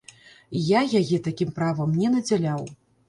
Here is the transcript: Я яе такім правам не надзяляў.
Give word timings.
Я 0.67 0.81
яе 1.01 1.19
такім 1.27 1.53
правам 1.59 1.93
не 2.01 2.11
надзяляў. 2.17 2.65